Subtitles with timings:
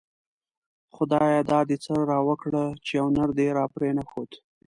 [0.95, 4.31] خدايه دا دی څه راوکړه ;چی يو نر دی راپری نه ښود